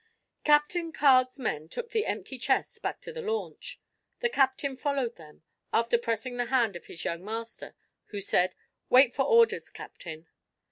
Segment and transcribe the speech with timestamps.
[0.43, 3.79] Captain Carg's men took the empty chest back to the launch.
[4.21, 7.75] The captain followed them, after pressing the hand of his young master,
[8.05, 8.55] who said:
[8.89, 10.27] "Wait for orders, Captain."